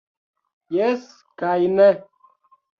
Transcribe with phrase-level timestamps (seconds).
[0.77, 1.05] Jes
[1.43, 1.89] kaj ne.